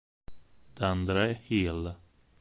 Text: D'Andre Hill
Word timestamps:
D'Andre 0.77 1.41
Hill 1.45 1.83